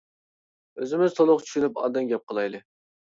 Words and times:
ئۆزىمىز 0.79 1.15
تولۇق 1.19 1.43
چۈشىنىپ 1.49 1.77
ئاندىن 1.83 2.11
گەپ 2.13 2.25
قىلايلى. 2.33 2.63